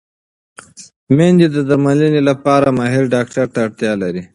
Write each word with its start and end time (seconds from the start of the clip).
مېندې 1.15 1.47
د 1.55 1.57
درملنې 1.69 2.21
لپاره 2.29 2.67
ماهر 2.77 3.03
ډاکټر 3.15 3.45
ته 3.53 3.57
اړتیا 3.65 3.91
لري. 4.01 4.23